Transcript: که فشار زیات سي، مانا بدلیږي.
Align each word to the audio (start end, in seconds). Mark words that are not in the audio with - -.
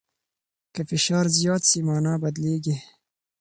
که 0.73 0.81
فشار 0.89 1.25
زیات 1.37 1.61
سي، 1.69 1.79
مانا 1.87 2.13
بدلیږي. 2.23 2.75